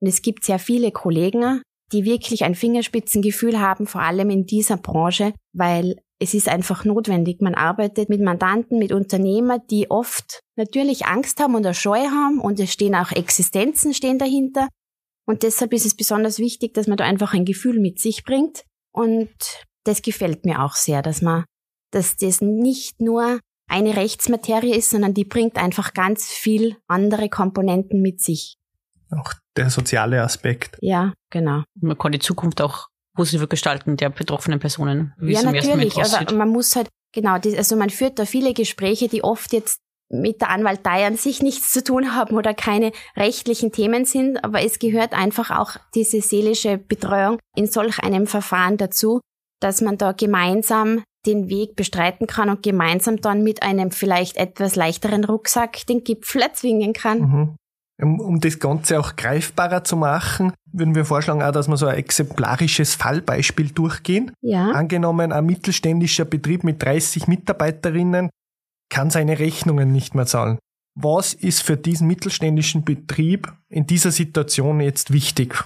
Und 0.00 0.06
es 0.06 0.22
gibt 0.22 0.44
sehr 0.44 0.60
viele 0.60 0.92
Kollegen, 0.92 1.62
die 1.90 2.04
wirklich 2.04 2.44
ein 2.44 2.54
Fingerspitzengefühl 2.54 3.58
haben, 3.58 3.88
vor 3.88 4.02
allem 4.02 4.30
in 4.30 4.46
dieser 4.46 4.76
Branche, 4.76 5.34
weil 5.52 5.96
es 6.20 6.32
ist 6.32 6.48
einfach 6.48 6.84
notwendig. 6.84 7.40
Man 7.40 7.56
arbeitet 7.56 8.08
mit 8.08 8.20
Mandanten, 8.20 8.78
mit 8.78 8.92
Unternehmern, 8.92 9.62
die 9.68 9.90
oft 9.90 10.42
natürlich 10.56 11.06
Angst 11.06 11.40
haben 11.40 11.56
und 11.56 11.66
eine 11.66 11.74
Scheu 11.74 12.06
haben 12.06 12.38
und 12.38 12.60
es 12.60 12.72
stehen 12.72 12.94
auch 12.94 13.10
Existenzen 13.10 13.94
stehen 13.94 14.20
dahinter. 14.20 14.68
Und 15.26 15.42
deshalb 15.42 15.72
ist 15.72 15.86
es 15.86 15.96
besonders 15.96 16.38
wichtig, 16.38 16.72
dass 16.74 16.86
man 16.86 16.98
da 16.98 17.04
einfach 17.04 17.34
ein 17.34 17.44
Gefühl 17.44 17.80
mit 17.80 17.98
sich 17.98 18.22
bringt. 18.22 18.62
Und 18.92 19.34
das 19.82 20.02
gefällt 20.02 20.44
mir 20.44 20.62
auch 20.62 20.76
sehr, 20.76 21.02
dass 21.02 21.20
man 21.20 21.44
dass 21.94 22.16
das 22.16 22.40
nicht 22.40 23.00
nur 23.00 23.40
eine 23.68 23.96
Rechtsmaterie 23.96 24.74
ist, 24.74 24.90
sondern 24.90 25.14
die 25.14 25.24
bringt 25.24 25.56
einfach 25.56 25.94
ganz 25.94 26.26
viel 26.26 26.76
andere 26.86 27.28
Komponenten 27.28 28.02
mit 28.02 28.20
sich. 28.20 28.56
Auch 29.10 29.32
der 29.56 29.70
soziale 29.70 30.22
Aspekt. 30.22 30.76
Ja, 30.80 31.12
genau. 31.30 31.62
Man 31.80 31.96
kann 31.96 32.12
die 32.12 32.18
Zukunft 32.18 32.60
auch 32.60 32.88
positiv 33.14 33.48
gestalten 33.48 33.96
der 33.96 34.10
betroffenen 34.10 34.58
Personen. 34.58 35.14
Wie 35.18 35.32
ja, 35.32 35.42
natürlich, 35.42 35.96
aber 35.96 36.34
man 36.34 36.48
muss 36.48 36.74
halt, 36.76 36.88
genau, 37.12 37.34
also 37.34 37.76
man 37.76 37.90
führt 37.90 38.18
da 38.18 38.26
viele 38.26 38.52
Gespräche, 38.52 39.08
die 39.08 39.22
oft 39.22 39.52
jetzt 39.52 39.80
mit 40.10 40.40
der 40.40 40.50
Anwaltei 40.50 41.06
an 41.06 41.16
sich 41.16 41.42
nichts 41.42 41.72
zu 41.72 41.82
tun 41.82 42.14
haben 42.14 42.36
oder 42.36 42.54
keine 42.54 42.92
rechtlichen 43.16 43.72
Themen 43.72 44.04
sind, 44.04 44.42
aber 44.44 44.62
es 44.62 44.78
gehört 44.78 45.12
einfach 45.12 45.50
auch 45.50 45.76
diese 45.94 46.20
seelische 46.20 46.76
Betreuung 46.76 47.38
in 47.56 47.66
solch 47.66 48.00
einem 48.00 48.26
Verfahren 48.26 48.76
dazu, 48.76 49.20
dass 49.60 49.80
man 49.80 49.96
da 49.96 50.12
gemeinsam 50.12 51.02
den 51.26 51.48
Weg 51.48 51.76
bestreiten 51.76 52.26
kann 52.26 52.50
und 52.50 52.62
gemeinsam 52.62 53.20
dann 53.20 53.42
mit 53.42 53.62
einem 53.62 53.90
vielleicht 53.90 54.36
etwas 54.36 54.76
leichteren 54.76 55.24
Rucksack 55.24 55.86
den 55.86 56.04
Gipfel 56.04 56.42
erzwingen 56.42 56.92
kann. 56.92 57.18
Mhm. 57.18 57.56
Um, 58.02 58.18
um 58.18 58.40
das 58.40 58.58
Ganze 58.58 58.98
auch 58.98 59.14
greifbarer 59.14 59.84
zu 59.84 59.96
machen, 59.96 60.52
würden 60.72 60.96
wir 60.96 61.04
vorschlagen, 61.04 61.42
auch, 61.42 61.52
dass 61.52 61.68
wir 61.68 61.76
so 61.76 61.86
ein 61.86 61.96
exemplarisches 61.96 62.96
Fallbeispiel 62.96 63.70
durchgehen. 63.70 64.32
Ja. 64.40 64.72
Angenommen, 64.72 65.30
ein 65.30 65.46
mittelständischer 65.46 66.24
Betrieb 66.24 66.64
mit 66.64 66.82
30 66.82 67.28
Mitarbeiterinnen 67.28 68.30
kann 68.90 69.10
seine 69.10 69.38
Rechnungen 69.38 69.92
nicht 69.92 70.14
mehr 70.16 70.26
zahlen. 70.26 70.58
Was 70.96 71.34
ist 71.34 71.62
für 71.62 71.76
diesen 71.76 72.06
mittelständischen 72.08 72.84
Betrieb 72.84 73.52
in 73.68 73.86
dieser 73.86 74.10
Situation 74.10 74.80
jetzt 74.80 75.12
wichtig? 75.12 75.64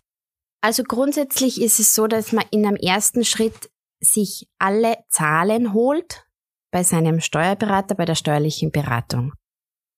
Also 0.60 0.82
grundsätzlich 0.82 1.60
ist 1.60 1.78
es 1.78 1.94
so, 1.94 2.06
dass 2.06 2.32
man 2.32 2.44
in 2.50 2.66
einem 2.66 2.76
ersten 2.76 3.24
Schritt 3.24 3.70
sich 4.00 4.48
alle 4.58 4.96
Zahlen 5.08 5.72
holt 5.72 6.24
bei 6.70 6.82
seinem 6.82 7.20
Steuerberater, 7.20 7.94
bei 7.94 8.04
der 8.04 8.14
steuerlichen 8.14 8.70
Beratung. 8.70 9.32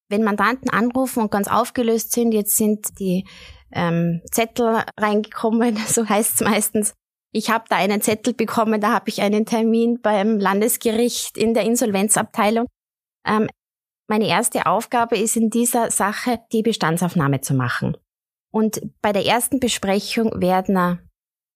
Wenn 0.08 0.24
Mandanten 0.24 0.70
anrufen 0.70 1.22
und 1.22 1.30
ganz 1.30 1.48
aufgelöst 1.48 2.12
sind, 2.12 2.32
jetzt 2.32 2.56
sind 2.56 2.98
die 2.98 3.26
ähm, 3.72 4.22
Zettel 4.30 4.82
reingekommen, 4.98 5.76
so 5.86 6.08
heißt 6.08 6.34
es 6.34 6.40
meistens. 6.40 6.94
Ich 7.32 7.50
habe 7.50 7.64
da 7.68 7.76
einen 7.76 8.00
Zettel 8.00 8.34
bekommen, 8.34 8.80
da 8.80 8.92
habe 8.92 9.08
ich 9.08 9.22
einen 9.22 9.46
Termin 9.46 10.00
beim 10.00 10.40
Landesgericht 10.40 11.38
in 11.38 11.54
der 11.54 11.64
Insolvenzabteilung. 11.64 12.66
Ähm, 13.24 13.48
meine 14.08 14.26
erste 14.26 14.66
Aufgabe 14.66 15.16
ist 15.16 15.36
in 15.36 15.50
dieser 15.50 15.92
Sache, 15.92 16.40
die 16.52 16.62
Bestandsaufnahme 16.62 17.40
zu 17.40 17.54
machen. 17.54 17.96
Und 18.52 18.80
bei 19.00 19.12
der 19.12 19.24
ersten 19.24 19.60
Besprechung 19.60 20.40
werden 20.40 21.09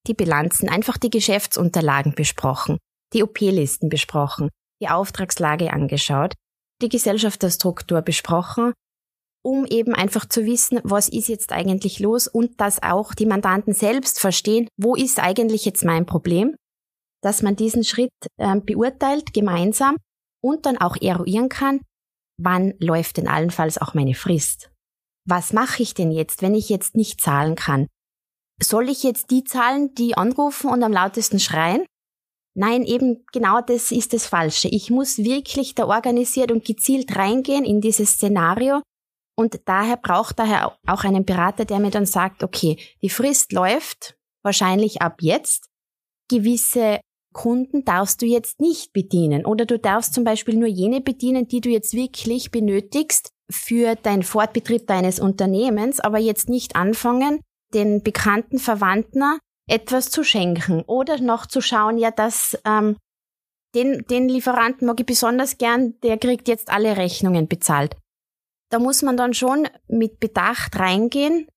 die 0.06 0.14
Bilanzen, 0.14 0.68
einfach 0.68 0.98
die 0.98 1.10
Geschäftsunterlagen 1.10 2.14
besprochen, 2.14 2.78
die 3.12 3.22
OP-Listen 3.22 3.88
besprochen, 3.88 4.50
die 4.82 4.88
Auftragslage 4.88 5.72
angeschaut, 5.72 6.34
die 6.82 6.88
Gesellschafterstruktur 6.88 8.02
besprochen, 8.02 8.72
um 9.44 9.66
eben 9.66 9.94
einfach 9.94 10.26
zu 10.26 10.46
wissen, 10.46 10.80
was 10.84 11.08
ist 11.08 11.28
jetzt 11.28 11.52
eigentlich 11.52 12.00
los 12.00 12.26
und 12.26 12.60
dass 12.60 12.82
auch 12.82 13.14
die 13.14 13.26
Mandanten 13.26 13.74
selbst 13.74 14.18
verstehen, 14.18 14.68
wo 14.76 14.94
ist 14.94 15.20
eigentlich 15.20 15.64
jetzt 15.64 15.84
mein 15.84 16.06
Problem, 16.06 16.56
dass 17.22 17.42
man 17.42 17.56
diesen 17.56 17.84
Schritt 17.84 18.12
äh, 18.38 18.58
beurteilt 18.60 19.32
gemeinsam 19.32 19.96
und 20.42 20.66
dann 20.66 20.78
auch 20.78 20.96
eruieren 21.00 21.48
kann, 21.48 21.80
wann 22.38 22.74
läuft 22.78 23.16
denn 23.16 23.28
allenfalls 23.28 23.78
auch 23.78 23.94
meine 23.94 24.14
Frist. 24.14 24.70
was 25.26 25.54
mache 25.54 25.82
ich 25.82 25.94
denn 25.94 26.10
jetzt, 26.10 26.42
wenn 26.42 26.54
ich 26.54 26.68
jetzt 26.68 26.96
nicht 26.96 27.22
zahlen 27.22 27.54
kann? 27.54 27.86
Soll 28.64 28.88
ich 28.88 29.02
jetzt 29.02 29.30
die 29.30 29.44
zahlen, 29.44 29.94
die 29.94 30.16
anrufen 30.16 30.70
und 30.70 30.82
am 30.82 30.92
lautesten 30.92 31.38
schreien? 31.38 31.84
Nein, 32.56 32.84
eben 32.84 33.24
genau 33.32 33.60
das 33.60 33.90
ist 33.90 34.12
das 34.12 34.26
Falsche. 34.26 34.68
Ich 34.68 34.90
muss 34.90 35.18
wirklich 35.18 35.74
da 35.74 35.86
organisiert 35.86 36.52
und 36.52 36.64
gezielt 36.64 37.16
reingehen 37.16 37.64
in 37.64 37.80
dieses 37.80 38.10
Szenario 38.10 38.80
und 39.36 39.60
daher 39.64 39.96
braucht 39.96 40.38
daher 40.38 40.76
auch 40.86 41.04
einen 41.04 41.24
Berater, 41.24 41.64
der 41.64 41.80
mir 41.80 41.90
dann 41.90 42.06
sagt, 42.06 42.44
okay, 42.44 42.78
die 43.02 43.10
Frist 43.10 43.52
läuft 43.52 44.16
wahrscheinlich 44.44 45.02
ab 45.02 45.16
jetzt. 45.20 45.68
Gewisse 46.30 47.00
Kunden 47.34 47.84
darfst 47.84 48.22
du 48.22 48.26
jetzt 48.26 48.60
nicht 48.60 48.92
bedienen 48.92 49.44
oder 49.44 49.66
du 49.66 49.78
darfst 49.78 50.14
zum 50.14 50.22
Beispiel 50.22 50.56
nur 50.56 50.68
jene 50.68 51.00
bedienen, 51.00 51.48
die 51.48 51.60
du 51.60 51.68
jetzt 51.68 51.94
wirklich 51.94 52.52
benötigst 52.52 53.30
für 53.50 53.96
deinen 53.96 54.22
Fortbetrieb 54.22 54.86
deines 54.86 55.18
Unternehmens, 55.18 55.98
aber 55.98 56.18
jetzt 56.18 56.48
nicht 56.48 56.76
anfangen, 56.76 57.40
den 57.74 58.02
bekannten 58.02 58.58
Verwandten 58.58 59.38
etwas 59.68 60.10
zu 60.10 60.24
schenken 60.24 60.82
oder 60.82 61.18
noch 61.20 61.46
zu 61.46 61.60
schauen, 61.60 61.98
ja, 61.98 62.10
dass 62.10 62.58
ähm, 62.64 62.96
den, 63.74 64.04
den 64.06 64.28
Lieferanten 64.28 64.86
mag 64.86 65.00
ich 65.00 65.06
besonders 65.06 65.58
gern, 65.58 65.98
der 66.02 66.18
kriegt 66.18 66.48
jetzt 66.48 66.70
alle 66.70 66.96
Rechnungen 66.96 67.48
bezahlt. 67.48 67.96
Da 68.70 68.78
muss 68.78 69.02
man 69.02 69.16
dann 69.16 69.34
schon 69.34 69.68
mit 69.88 70.20
Bedacht 70.20 70.78
reingehen 70.78 71.48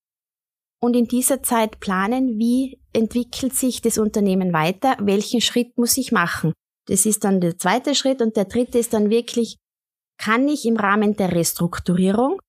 und 0.81 0.95
in 0.95 1.07
dieser 1.07 1.43
Zeit 1.43 1.79
planen, 1.79 2.37
wie 2.37 2.79
entwickelt 2.93 3.53
sich 3.53 3.81
das 3.81 3.97
Unternehmen 3.97 4.53
weiter, 4.53 4.95
welchen 4.99 5.41
Schritt 5.41 5.77
muss 5.77 5.97
ich 5.97 6.11
machen. 6.11 6.53
Das 6.87 7.05
ist 7.05 7.23
dann 7.23 7.41
der 7.41 7.57
zweite 7.57 7.95
Schritt 7.95 8.21
und 8.21 8.37
der 8.37 8.45
dritte 8.45 8.79
ist 8.79 8.93
dann 8.93 9.09
wirklich, 9.09 9.57
kann 10.17 10.47
ich 10.47 10.65
im 10.65 10.77
Rahmen 10.77 11.15
der 11.15 11.33
Restrukturierung 11.33 12.39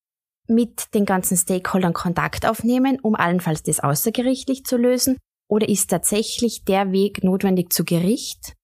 mit 0.48 0.94
den 0.94 1.04
ganzen 1.04 1.36
Stakeholdern 1.36 1.92
Kontakt 1.92 2.46
aufnehmen, 2.46 2.98
um 3.00 3.14
allenfalls 3.14 3.62
das 3.62 3.80
außergerichtlich 3.80 4.64
zu 4.64 4.76
lösen? 4.76 5.18
Oder 5.48 5.68
ist 5.68 5.90
tatsächlich 5.90 6.64
der 6.64 6.92
Weg 6.92 7.22
notwendig 7.22 7.72
zu 7.72 7.84
Gericht? 7.84 8.54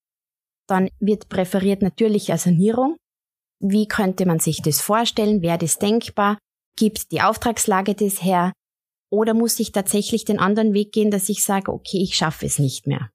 Dann 0.67 0.89
wird 0.99 1.29
präferiert 1.29 1.83
natürlich 1.83 2.31
eine 2.31 2.39
Sanierung. 2.39 2.97
Wie 3.61 3.87
könnte 3.87 4.27
man 4.27 4.39
sich 4.39 4.63
das 4.63 4.81
vorstellen? 4.81 5.43
Wäre 5.43 5.59
das 5.59 5.79
denkbar? 5.79 6.39
Gibt 6.77 7.13
die 7.13 7.21
Auftragslage 7.21 7.95
das 7.95 8.23
her? 8.23 8.53
Oder 9.11 9.33
muss 9.33 9.61
ich 9.61 9.73
tatsächlich 9.73 10.25
den 10.25 10.39
anderen 10.39 10.75
Weg 10.75 10.93
gehen, 10.93 11.11
dass 11.11 11.29
ich 11.29 11.45
sage, 11.45 11.73
okay, 11.73 11.99
ich 12.03 12.17
schaffe 12.17 12.47
es 12.47 12.59
nicht 12.59 12.87
mehr? 12.87 13.11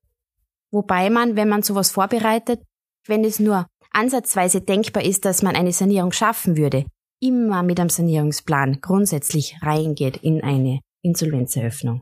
Wobei 0.71 1.09
man, 1.09 1.35
wenn 1.35 1.49
man 1.49 1.63
sowas 1.63 1.91
vorbereitet, 1.91 2.61
wenn 3.05 3.23
es 3.25 3.39
nur 3.39 3.67
ansatzweise 3.91 4.61
denkbar 4.61 5.03
ist, 5.03 5.25
dass 5.25 5.41
man 5.41 5.55
eine 5.55 5.73
Sanierung 5.73 6.11
schaffen 6.11 6.57
würde, 6.57 6.85
immer 7.21 7.63
mit 7.63 7.79
einem 7.79 7.89
Sanierungsplan 7.89 8.81
grundsätzlich 8.81 9.57
reingeht 9.61 10.17
in 10.17 10.43
eine 10.43 10.79
Insolvenzeröffnung. 11.01 12.01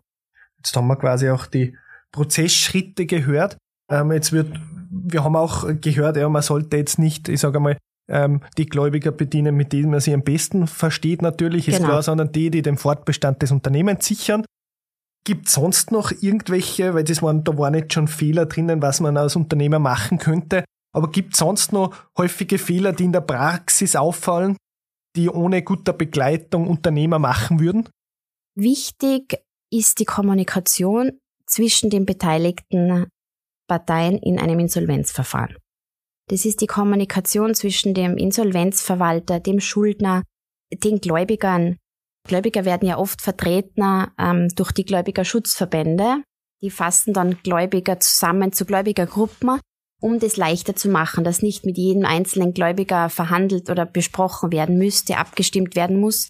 Jetzt 0.58 0.76
haben 0.76 0.88
wir 0.88 0.96
quasi 0.96 1.30
auch 1.30 1.46
die 1.46 1.76
Prozessschritte 2.12 3.06
gehört. 3.06 3.58
Ähm, 3.90 4.12
jetzt 4.12 4.32
wird, 4.32 4.60
wir 4.90 5.24
haben 5.24 5.36
auch 5.36 5.68
gehört, 5.82 6.18
ja, 6.18 6.28
man 6.30 6.42
sollte 6.42 6.78
jetzt 6.78 7.00
nicht, 7.00 7.30
ich 7.30 7.40
sage 7.40 7.60
mal, 7.60 7.78
ähm, 8.10 8.42
die 8.58 8.66
Gläubiger 8.66 9.12
bedienen, 9.12 9.56
mit 9.56 9.74
denen 9.74 9.92
man 9.92 10.00
sie 10.00 10.14
am 10.14 10.24
besten 10.24 10.68
versteht, 10.68 11.22
natürlich, 11.22 11.68
ist 11.68 11.78
genau. 11.78 11.90
klar, 11.90 12.04
sondern 12.04 12.32
die, 12.32 12.50
die 12.50 12.62
den 12.62 12.78
Fortbestand 12.78 13.42
des 13.42 13.52
Unternehmens 13.52 14.06
sichern. 14.06 14.46
Gibt 15.26 15.50
sonst 15.50 15.92
noch 15.92 16.12
irgendwelche, 16.22 16.94
weil 16.94 17.04
das 17.04 17.22
waren, 17.22 17.44
da 17.44 17.58
waren 17.58 17.74
jetzt 17.74 17.94
schon 17.94 18.08
Fehler 18.08 18.46
drinnen, 18.46 18.82
was 18.82 19.02
man 19.02 19.18
als 19.18 19.36
Unternehmer 19.36 19.80
machen 19.80 20.20
könnte, 20.20 20.64
aber 20.94 21.12
gibt 21.12 21.36
sonst 21.36 21.74
noch 21.74 21.94
häufige 22.18 22.58
Fehler, 22.58 22.94
die 22.94 23.04
in 23.04 23.12
der 23.12 23.22
Praxis 23.22 23.96
auffallen, 23.98 24.56
die 25.18 25.30
ohne 25.30 25.64
guter 25.64 25.94
Begleitung 25.94 26.68
Unternehmer 26.68 27.20
machen 27.20 27.60
würden? 27.60 27.90
Wichtig 28.56 29.40
ist 29.72 30.00
die 30.00 30.06
Kommunikation 30.06 31.20
zwischen 31.46 31.90
den 31.90 32.06
beteiligten 32.06 33.08
Parteien 33.68 34.18
in 34.18 34.40
einem 34.40 34.60
Insolvenzverfahren. 34.60 35.58
Das 36.30 36.46
ist 36.46 36.62
die 36.62 36.68
Kommunikation 36.68 37.56
zwischen 37.56 37.94
dem 37.94 38.18
Insolvenzverwalter, 38.18 39.40
dem 39.40 39.60
Schuldner, 39.60 40.24
den 40.72 41.00
Gläubigern. 41.00 41.78
Gläubiger 42.28 42.66
werden 42.66 42.88
ja 42.88 42.98
oft 42.98 43.22
vertreten 43.22 44.08
ähm, 44.18 44.50
durch 44.56 44.72
die 44.74 44.86
Gläubigerschutzverbände. 44.86 46.24
Die 46.62 46.70
fassen 46.70 47.14
dann 47.14 47.38
Gläubiger 47.44 48.00
zusammen 48.00 48.52
zu 48.52 48.66
Gläubigergruppen 48.66 49.60
um 50.00 50.20
das 50.20 50.38
leichter 50.38 50.76
zu 50.76 50.90
machen, 50.90 51.24
dass 51.24 51.42
nicht 51.42 51.66
mit 51.66 51.78
jedem 51.78 52.06
einzelnen 52.06 52.54
Gläubiger 52.54 53.10
verhandelt 53.10 53.70
oder 53.70 53.86
besprochen 53.86 54.52
werden 54.52 54.78
müsste, 54.78 55.18
abgestimmt 55.18 55.76
werden 55.76 56.00
muss. 56.00 56.30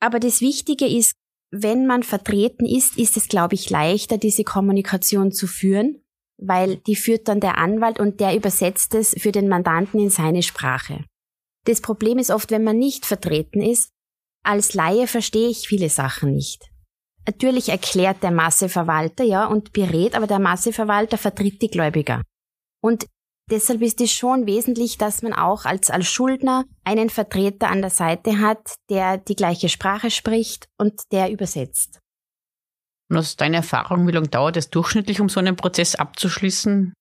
Aber 0.00 0.20
das 0.20 0.40
Wichtige 0.40 0.86
ist, 0.86 1.12
wenn 1.52 1.86
man 1.86 2.02
vertreten 2.02 2.64
ist, 2.64 2.96
ist 2.96 3.16
es, 3.16 3.28
glaube 3.28 3.54
ich, 3.54 3.70
leichter, 3.70 4.18
diese 4.18 4.44
Kommunikation 4.44 5.32
zu 5.32 5.46
führen, 5.46 6.00
weil 6.38 6.76
die 6.76 6.96
führt 6.96 7.26
dann 7.28 7.40
der 7.40 7.58
Anwalt 7.58 7.98
und 7.98 8.20
der 8.20 8.36
übersetzt 8.36 8.94
es 8.94 9.14
für 9.18 9.32
den 9.32 9.48
Mandanten 9.48 10.00
in 10.00 10.10
seine 10.10 10.42
Sprache. 10.42 11.04
Das 11.66 11.80
Problem 11.80 12.18
ist 12.18 12.30
oft, 12.30 12.50
wenn 12.50 12.64
man 12.64 12.78
nicht 12.78 13.04
vertreten 13.04 13.60
ist, 13.60 13.90
als 14.42 14.72
Laie 14.74 15.06
verstehe 15.06 15.48
ich 15.48 15.68
viele 15.68 15.90
Sachen 15.90 16.32
nicht. 16.32 16.70
Natürlich 17.26 17.68
erklärt 17.68 18.22
der 18.22 18.30
Masseverwalter, 18.30 19.24
ja, 19.24 19.46
und 19.46 19.72
berät, 19.72 20.14
aber 20.14 20.26
der 20.26 20.38
Masseverwalter 20.38 21.18
vertritt 21.18 21.60
die 21.60 21.68
Gläubiger. 21.68 22.22
Und 22.82 23.06
deshalb 23.50 23.82
ist 23.82 24.00
es 24.00 24.12
schon 24.12 24.46
wesentlich, 24.46 24.98
dass 24.98 25.22
man 25.22 25.32
auch 25.32 25.64
als, 25.64 25.90
als 25.90 26.06
Schuldner 26.08 26.64
einen 26.84 27.10
Vertreter 27.10 27.68
an 27.68 27.80
der 27.80 27.90
Seite 27.90 28.38
hat, 28.38 28.76
der 28.88 29.18
die 29.18 29.36
gleiche 29.36 29.68
Sprache 29.68 30.10
spricht 30.10 30.68
und 30.78 31.00
der 31.12 31.30
übersetzt. 31.30 32.00
Und 33.10 33.16
aus 33.16 33.36
deiner 33.36 33.58
Erfahrung, 33.58 34.06
wie 34.06 34.12
lange 34.12 34.28
dauert 34.28 34.56
es 34.56 34.70
durchschnittlich, 34.70 35.20
um 35.20 35.28
so 35.28 35.40
einen 35.40 35.56
Prozess 35.56 35.96
abzuschließen? 35.96 36.94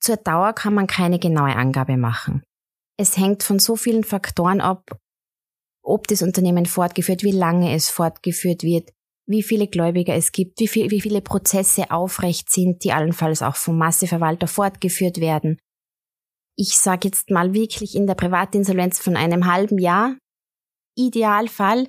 Zur 0.00 0.16
Dauer 0.16 0.52
kann 0.52 0.74
man 0.74 0.88
keine 0.88 1.20
genaue 1.20 1.54
Angabe 1.54 1.96
machen. 1.96 2.42
Es 2.98 3.16
hängt 3.16 3.44
von 3.44 3.60
so 3.60 3.76
vielen 3.76 4.02
Faktoren 4.02 4.60
ab, 4.60 4.98
ob 5.84 6.08
das 6.08 6.22
Unternehmen 6.22 6.66
fortgeführt, 6.66 7.22
wie 7.22 7.30
lange 7.30 7.74
es 7.74 7.88
fortgeführt 7.88 8.64
wird, 8.64 8.90
wie 9.26 9.42
viele 9.42 9.68
Gläubiger 9.68 10.14
es 10.14 10.32
gibt, 10.32 10.60
wie, 10.60 10.68
viel, 10.68 10.90
wie 10.90 11.00
viele 11.00 11.20
Prozesse 11.20 11.90
aufrecht 11.90 12.50
sind, 12.50 12.84
die 12.84 12.92
allenfalls 12.92 13.42
auch 13.42 13.56
vom 13.56 13.78
Masseverwalter 13.78 14.46
fortgeführt 14.46 15.18
werden. 15.18 15.58
Ich 16.56 16.76
sage 16.76 17.08
jetzt 17.08 17.30
mal 17.30 17.54
wirklich 17.54 17.94
in 17.94 18.06
der 18.06 18.14
Privatinsolvenz 18.14 18.98
von 18.98 19.16
einem 19.16 19.46
halben 19.46 19.78
Jahr, 19.78 20.16
Idealfall 20.96 21.88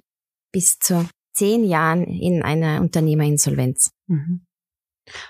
bis 0.53 0.77
zu 0.79 1.07
zehn 1.35 1.63
Jahren 1.65 2.03
in 2.03 2.43
einer 2.43 2.79
Unternehmerinsolvenz. 2.79 3.91
Mhm. 4.07 4.45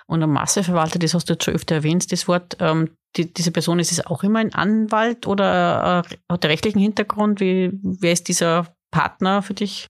Und 0.05 0.21
ein 0.21 0.29
Masseverwalter, 0.29 0.99
das 0.99 1.13
hast 1.13 1.29
du 1.29 1.33
jetzt 1.33 1.45
schon 1.45 1.55
öfter 1.55 1.75
erwähnt, 1.75 2.11
das 2.11 2.27
Wort, 2.27 2.57
ähm, 2.59 2.95
die, 3.15 3.33
diese 3.33 3.51
Person, 3.51 3.79
ist 3.79 3.91
es 3.91 4.05
auch 4.05 4.23
immer 4.23 4.39
ein 4.39 4.53
Anwalt 4.53 5.25
oder 5.25 6.03
äh, 6.05 6.17
hat 6.31 6.43
der 6.43 6.51
rechtlichen 6.51 6.79
Hintergrund? 6.79 7.39
Wie, 7.39 7.71
wer 7.81 8.11
ist 8.11 8.27
dieser 8.27 8.75
Partner 8.91 9.41
für 9.41 9.55
dich? 9.55 9.87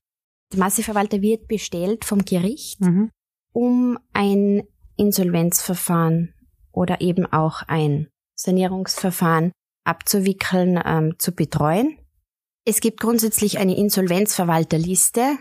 Der 0.54 0.60
Masseverwalter 0.60 1.20
wird 1.20 1.48
bestellt 1.48 2.04
vom 2.04 2.24
Gericht, 2.24 2.80
mhm. 2.80 3.10
um 3.52 3.98
ein 4.12 4.62
Insolvenzverfahren 4.96 6.32
oder 6.70 7.00
eben 7.00 7.26
auch 7.26 7.62
ein 7.62 8.06
Sanierungsverfahren 8.36 9.50
abzuwickeln, 9.84 10.80
ähm, 10.84 11.14
zu 11.18 11.32
betreuen. 11.32 11.98
Es 12.64 12.80
gibt 12.80 13.00
grundsätzlich 13.00 13.58
eine 13.58 13.76
Insolvenzverwalterliste, 13.76 15.38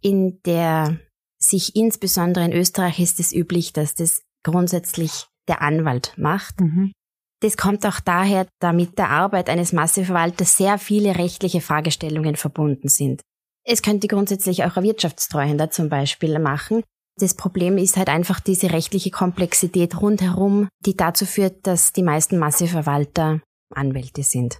in 0.00 0.40
der 0.46 0.98
sich 1.38 1.76
insbesondere 1.76 2.46
in 2.46 2.52
Österreich 2.52 3.00
ist 3.00 3.20
es 3.20 3.34
üblich, 3.34 3.74
dass 3.74 3.94
das 3.94 4.22
grundsätzlich 4.44 5.26
der 5.46 5.60
Anwalt 5.60 6.14
macht. 6.16 6.62
Mhm. 6.62 6.92
Das 7.40 7.58
kommt 7.58 7.84
auch 7.84 8.00
daher, 8.00 8.46
da 8.60 8.72
mit 8.72 8.96
der 8.96 9.10
Arbeit 9.10 9.50
eines 9.50 9.74
Masseverwalters 9.74 10.56
sehr 10.56 10.78
viele 10.78 11.16
rechtliche 11.16 11.60
Fragestellungen 11.60 12.36
verbunden 12.36 12.88
sind. 12.88 13.20
Es 13.66 13.82
könnte 13.82 14.08
grundsätzlich 14.08 14.64
auch 14.64 14.76
ein 14.76 14.84
Wirtschaftstreuhänder 14.84 15.70
zum 15.70 15.88
Beispiel 15.88 16.38
machen. 16.38 16.82
Das 17.16 17.34
Problem 17.34 17.78
ist 17.78 17.96
halt 17.96 18.08
einfach 18.08 18.40
diese 18.40 18.72
rechtliche 18.72 19.10
Komplexität 19.10 20.00
rundherum, 20.00 20.68
die 20.84 20.96
dazu 20.96 21.26
führt, 21.26 21.66
dass 21.66 21.92
die 21.92 22.02
meisten 22.02 22.38
Masseverwalter 22.38 23.40
Anwälte 23.72 24.22
sind. 24.22 24.58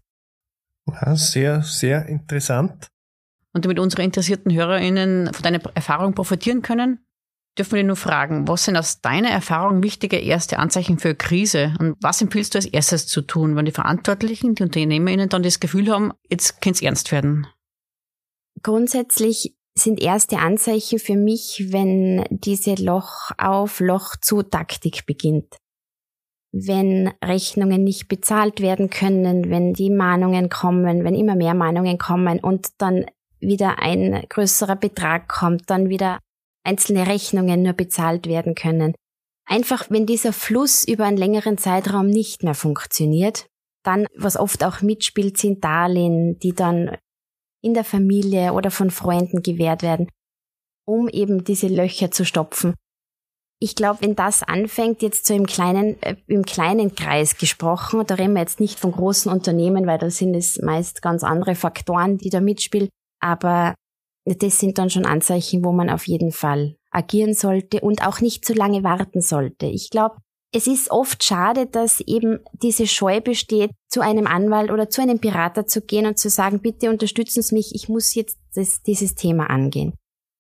Ja, 0.87 1.16
sehr, 1.16 1.62
sehr 1.62 2.06
interessant. 2.06 2.88
Und 3.52 3.64
damit 3.64 3.78
unsere 3.78 4.02
interessierten 4.02 4.52
HörerInnen 4.52 5.32
von 5.32 5.42
deiner 5.42 5.61
Erfahrung 5.75 6.14
profitieren 6.14 6.62
können, 6.62 7.04
dürfen 7.56 7.73
wir 7.73 7.82
dich 7.82 7.87
nur 7.87 7.96
fragen, 7.96 8.49
was 8.49 8.64
sind 8.64 8.76
aus 8.76 9.00
deiner 9.00 9.30
Erfahrung 9.30 9.82
wichtige 9.82 10.18
erste 10.18 10.58
Anzeichen 10.58 10.99
für 10.99 11.14
Krise 11.14 11.75
und 11.78 11.96
was 12.00 12.20
empfiehlst 12.20 12.54
du 12.54 12.58
als 12.58 12.66
erstes 12.66 13.06
zu 13.06 13.23
tun, 13.23 13.54
wenn 13.54 13.64
die 13.64 13.73
Verantwortlichen, 13.73 14.54
die 14.54 14.64
UnternehmerInnen 14.64 15.28
dann 15.28 15.44
das 15.44 15.61
Gefühl 15.61 15.90
haben, 15.90 16.12
jetzt 16.28 16.61
könnte 16.61 16.78
es 16.78 16.82
ernst 16.82 17.12
werden? 17.12 17.46
Grundsätzlich 18.64 19.54
sind 19.76 20.00
erste 20.00 20.38
Anzeichen 20.38 20.99
für 20.99 21.16
mich, 21.16 21.66
wenn 21.68 22.25
diese 22.30 22.75
Loch 22.76 23.30
auf 23.37 23.78
Loch 23.80 24.16
zu 24.21 24.42
Taktik 24.42 25.04
beginnt. 25.06 25.59
Wenn 26.50 27.12
Rechnungen 27.23 27.85
nicht 27.85 28.09
bezahlt 28.09 28.61
werden 28.61 28.88
können, 28.88 29.50
wenn 29.50 29.75
die 29.75 29.90
Mahnungen 29.90 30.49
kommen, 30.49 31.04
wenn 31.04 31.14
immer 31.14 31.37
mehr 31.37 31.52
Mahnungen 31.52 31.99
kommen 31.99 32.40
und 32.40 32.68
dann 32.78 33.04
wieder 33.38 33.80
ein 33.80 34.25
größerer 34.30 34.76
Betrag 34.76 35.28
kommt, 35.28 35.68
dann 35.68 35.90
wieder 35.90 36.21
einzelne 36.64 37.06
Rechnungen 37.06 37.62
nur 37.62 37.75
bezahlt 37.75 38.26
werden 38.26 38.54
können. 38.54 38.94
Einfach, 39.47 39.90
wenn 39.90 40.06
dieser 40.06 40.33
Fluss 40.33 40.88
über 40.88 41.04
einen 41.04 41.18
längeren 41.18 41.59
Zeitraum 41.59 42.06
nicht 42.06 42.44
mehr 42.44 42.54
funktioniert, 42.54 43.47
dann, 43.83 44.06
was 44.16 44.38
oft 44.38 44.64
auch 44.64 44.80
mitspielt, 44.80 45.37
sind 45.37 45.62
Darlehen, 45.62 46.38
die 46.38 46.54
dann 46.54 46.97
in 47.64 47.75
der 47.75 47.85
Familie 47.85 48.52
oder 48.52 48.71
von 48.71 48.90
Freunden 48.90 49.42
gewährt 49.42 49.83
werden, 49.83 50.09
um 50.87 51.09
eben 51.09 51.44
diese 51.44 51.68
Löcher 51.68 52.11
zu 52.11 52.25
stopfen. 52.25 52.75
Ich 53.61 53.75
glaube, 53.75 54.02
wenn 54.02 54.14
das 54.14 54.42
anfängt, 54.42 55.00
jetzt 55.00 55.26
so 55.26 55.33
im 55.33 55.47
kleinen, 55.47 56.00
äh, 56.02 56.16
im 56.26 56.44
kleinen 56.44 56.94
Kreis 56.94 57.38
gesprochen, 57.38 58.04
da 58.06 58.16
reden 58.16 58.35
wir 58.35 58.40
jetzt 58.40 58.61
nicht 58.61 58.78
von 58.78 58.92
großen 58.92 59.33
Unternehmen, 59.33 59.87
weil 59.87 59.99
da 59.99 60.11
sind 60.11 60.35
es 60.35 60.61
meist 60.61 61.00
ganz 61.00 61.25
andere 61.25 61.54
Faktoren, 61.54 62.18
die 62.18 62.28
da 62.28 62.40
mitspielen, 62.40 62.90
aber 63.21 63.75
das 64.26 64.59
sind 64.59 64.76
dann 64.76 64.90
schon 64.90 65.06
Anzeichen, 65.06 65.64
wo 65.64 65.73
man 65.73 65.88
auf 65.88 66.06
jeden 66.06 66.33
Fall 66.33 66.76
agieren 66.90 67.33
sollte 67.33 67.80
und 67.80 68.06
auch 68.06 68.21
nicht 68.21 68.44
zu 68.44 68.52
lange 68.52 68.85
warten 68.85 69.21
sollte. 69.21 69.66
Ich 69.66 69.88
glaube, 69.90 70.16
es 70.54 70.68
ist 70.68 70.92
oft 70.92 71.25
schade, 71.25 71.66
dass 71.66 72.00
eben 72.00 72.38
diese 72.52 72.87
Scheu 72.87 73.20
besteht, 73.20 73.73
zu 73.88 74.00
einem 74.00 74.28
Anwalt 74.28 74.70
oder 74.70 74.88
zu 74.88 75.02
einem 75.02 75.18
Berater 75.18 75.66
zu 75.66 75.82
gehen 75.82 76.06
und 76.06 76.16
zu 76.16 76.30
sagen, 76.30 76.61
bitte 76.61 76.90
unterstützen 76.90 77.42
Sie 77.42 77.56
mich, 77.56 77.75
ich 77.75 77.88
muss 77.88 78.14
jetzt 78.14 78.38
das, 78.54 78.80
dieses 78.82 79.16
Thema 79.16 79.50
angehen. 79.50 79.94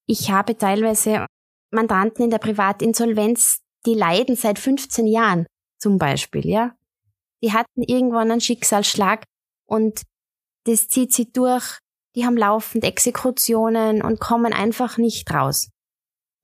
Ich 0.06 0.30
habe 0.30 0.56
teilweise 0.56 1.26
Mandanten 1.72 2.24
in 2.24 2.30
der 2.30 2.38
Privatinsolvenz, 2.38 3.58
die 3.86 3.94
leiden 3.94 4.36
seit 4.36 4.60
15 4.60 5.08
Jahren 5.08 5.46
zum 5.80 5.98
Beispiel, 5.98 6.46
ja. 6.46 6.76
Die 7.42 7.52
hatten 7.52 7.82
irgendwann 7.82 8.30
einen 8.30 8.40
Schicksalsschlag 8.40 9.24
und 9.66 10.02
das 10.64 10.86
zieht 10.86 11.12
sie 11.12 11.32
durch. 11.32 11.78
Die 12.14 12.24
haben 12.24 12.36
laufend 12.36 12.84
Exekutionen 12.84 14.00
und 14.00 14.20
kommen 14.20 14.52
einfach 14.52 14.96
nicht 14.96 15.28
raus. 15.34 15.70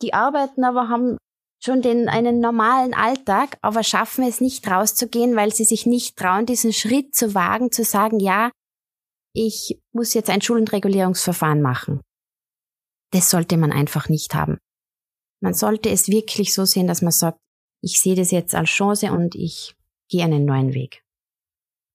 Die 0.03 0.13
arbeiten 0.13 0.65
aber, 0.65 0.89
haben 0.89 1.19
schon 1.63 1.83
den, 1.83 2.09
einen 2.09 2.41
normalen 2.41 2.95
Alltag, 2.95 3.59
aber 3.61 3.83
schaffen 3.83 4.25
es 4.25 4.41
nicht 4.41 4.67
rauszugehen, 4.67 5.37
weil 5.37 5.53
sie 5.53 5.65
sich 5.65 5.87
nicht 5.87 6.17
trauen, 6.17 6.47
diesen 6.47 6.73
Schritt 6.73 7.15
zu 7.15 7.35
wagen, 7.35 7.71
zu 7.71 7.85
sagen, 7.85 8.19
ja, 8.19 8.51
ich 9.35 9.79
muss 9.93 10.15
jetzt 10.15 10.31
ein 10.31 10.41
Schuldenregulierungsverfahren 10.41 11.63
machen. 11.63 12.01
Das 13.13 13.31
sollte 13.31 13.57
man 13.57 13.73
einfach 13.73 14.09
nicht 14.09 14.35
haben. 14.35 14.59
Man 15.43 15.55
sollte 15.55 15.91
es 15.91 16.09
wirklich 16.09 16.53
so 16.55 16.65
sehen, 16.65 16.87
dass 16.87 17.03
man 17.03 17.13
sagt, 17.13 17.39
ich 17.83 18.01
sehe 18.01 18.15
das 18.15 18.31
jetzt 18.31 18.55
als 18.55 18.71
Chance 18.71 19.13
und 19.13 19.35
ich 19.35 19.75
gehe 20.09 20.25
einen 20.25 20.45
neuen 20.45 20.75
Weg. 20.75 21.03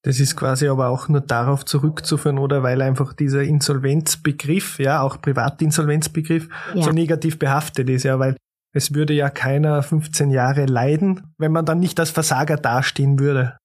Das 0.03 0.19
ist 0.19 0.35
quasi 0.35 0.67
aber 0.67 0.89
auch 0.89 1.09
nur 1.09 1.21
darauf 1.21 1.65
zurückzuführen, 1.65 2.37
oder 2.37 2.61
weil 2.61 2.81
einfach 2.81 3.13
dieser 3.13 3.41
Insolvenzbegriff, 3.41 4.77
ja, 4.77 5.01
auch 5.01 5.19
Privatinsolvenzbegriff, 5.19 6.47
ja. 6.75 6.83
so 6.83 6.91
negativ 6.91 7.39
behaftet 7.39 7.89
ist, 7.89 8.03
ja, 8.03 8.19
weil 8.19 8.37
es 8.75 8.93
würde 8.93 9.13
ja 9.13 9.29
keiner 9.29 9.81
15 9.81 10.29
Jahre 10.31 10.65
leiden, 10.65 11.33
wenn 11.37 11.53
man 11.53 11.65
dann 11.65 11.79
nicht 11.79 11.97
als 11.99 12.09
Versager 12.09 12.57
dastehen 12.57 13.17
würde. 13.19 13.57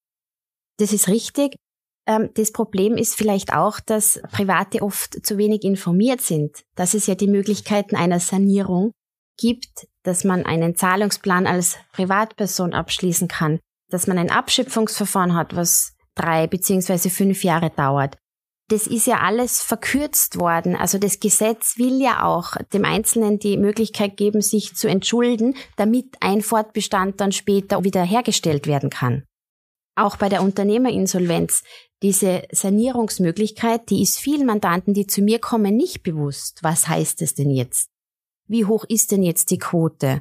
Das 0.78 0.92
ist 0.92 1.08
richtig. 1.08 1.56
Ähm, 2.06 2.30
das 2.34 2.52
Problem 2.52 2.96
ist 2.96 3.16
vielleicht 3.16 3.52
auch, 3.52 3.80
dass 3.80 4.22
Private 4.30 4.82
oft 4.82 5.26
zu 5.26 5.36
wenig 5.36 5.64
informiert 5.64 6.20
sind, 6.20 6.62
dass 6.76 6.94
es 6.94 7.08
ja 7.08 7.16
die 7.16 7.26
Möglichkeiten 7.26 7.96
einer 7.96 8.20
Sanierung 8.20 8.92
gibt, 9.36 9.88
dass 10.04 10.22
man 10.22 10.46
einen 10.46 10.76
Zahlungsplan 10.76 11.48
als 11.48 11.76
Privatperson 11.92 12.72
abschließen 12.72 13.26
kann, 13.26 13.58
dass 13.90 14.06
man 14.06 14.16
ein 14.16 14.30
Abschöpfungsverfahren 14.30 15.34
hat, 15.34 15.56
was 15.56 15.96
drei 16.14 16.46
beziehungsweise 16.46 17.10
fünf 17.10 17.42
Jahre 17.42 17.70
dauert. 17.70 18.16
Das 18.70 18.86
ist 18.86 19.08
ja 19.08 19.18
alles 19.18 19.62
verkürzt 19.62 20.38
worden. 20.38 20.76
Also 20.76 20.98
das 20.98 21.18
Gesetz 21.18 21.76
will 21.76 22.00
ja 22.00 22.24
auch 22.24 22.54
dem 22.72 22.84
Einzelnen 22.84 23.40
die 23.40 23.56
Möglichkeit 23.56 24.16
geben, 24.16 24.42
sich 24.42 24.76
zu 24.76 24.86
entschulden, 24.86 25.56
damit 25.76 26.16
ein 26.20 26.40
Fortbestand 26.40 27.20
dann 27.20 27.32
später 27.32 27.82
wieder 27.82 28.04
hergestellt 28.04 28.68
werden 28.68 28.88
kann. 28.88 29.24
Auch 29.96 30.16
bei 30.16 30.28
der 30.28 30.42
Unternehmerinsolvenz, 30.42 31.64
diese 32.00 32.42
Sanierungsmöglichkeit, 32.52 33.90
die 33.90 34.02
ist 34.02 34.20
vielen 34.20 34.46
Mandanten, 34.46 34.94
die 34.94 35.08
zu 35.08 35.20
mir 35.20 35.40
kommen, 35.40 35.76
nicht 35.76 36.04
bewusst. 36.04 36.60
Was 36.62 36.86
heißt 36.86 37.22
es 37.22 37.34
denn 37.34 37.50
jetzt? 37.50 37.88
Wie 38.46 38.66
hoch 38.66 38.84
ist 38.88 39.10
denn 39.10 39.24
jetzt 39.24 39.50
die 39.50 39.58
Quote? 39.58 40.20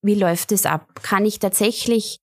Wie 0.00 0.14
läuft 0.14 0.52
es 0.52 0.64
ab? 0.64 1.02
Kann 1.02 1.26
ich 1.26 1.40
tatsächlich 1.40 2.20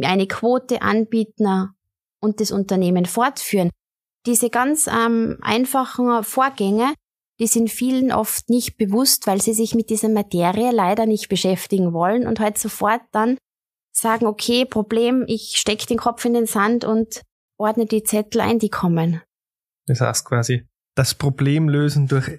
eine 0.00 0.28
Quote 0.28 0.80
anbieten 0.80 1.74
und 2.20 2.40
das 2.40 2.52
Unternehmen 2.52 3.04
fortführen? 3.04 3.70
Diese 4.26 4.50
ganz 4.50 4.86
ähm, 4.86 5.38
einfachen 5.40 6.22
Vorgänge, 6.24 6.94
die 7.38 7.46
sind 7.46 7.70
vielen 7.70 8.12
oft 8.12 8.50
nicht 8.50 8.76
bewusst, 8.76 9.26
weil 9.26 9.40
sie 9.40 9.54
sich 9.54 9.74
mit 9.74 9.90
dieser 9.90 10.08
Materie 10.08 10.72
leider 10.72 11.06
nicht 11.06 11.28
beschäftigen 11.28 11.92
wollen 11.92 12.26
und 12.26 12.40
halt 12.40 12.58
sofort 12.58 13.02
dann 13.12 13.38
sagen, 13.92 14.26
okay, 14.26 14.64
Problem, 14.64 15.24
ich 15.26 15.56
stecke 15.56 15.86
den 15.86 15.98
Kopf 15.98 16.24
in 16.24 16.34
den 16.34 16.46
Sand 16.46 16.84
und 16.84 17.22
ordne 17.58 17.86
die 17.86 18.02
Zettel 18.02 18.40
ein, 18.40 18.58
die 18.58 18.70
kommen. 18.70 19.22
Das 19.86 20.00
heißt 20.00 20.24
quasi, 20.24 20.66
das 20.96 21.14
Problem 21.14 21.68
lösen 21.68 22.08
durch 22.08 22.38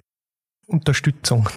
Unterstützung. 0.66 1.48